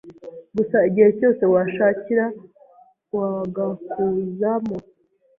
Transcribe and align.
gusa 0.55 0.77
igihe 0.89 1.09
cyose 1.19 1.43
washakira 1.53 2.25
wagakuzamo 3.17 4.75